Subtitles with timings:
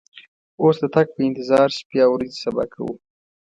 [0.61, 2.93] اوس د تګ په انتظار شپې او ورځې صبا کوو.